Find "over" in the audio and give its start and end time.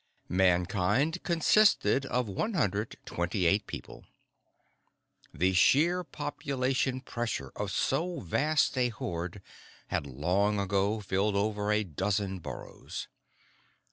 11.35-11.71